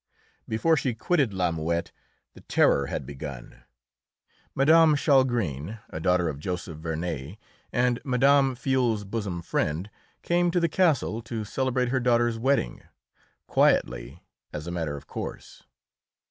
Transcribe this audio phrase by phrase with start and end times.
[0.47, 1.91] Before she quitted La Muette
[2.33, 3.65] the Terror had begun.
[4.55, 4.95] Mme.
[4.95, 7.37] Chalgrin, a daughter of Joseph Vernet,
[7.71, 8.55] and Mme.
[8.55, 9.91] Filleul's bosom friend,
[10.23, 12.81] came to the castle to celebrate her daughter's wedding
[13.45, 15.65] quietly, as a matter of course.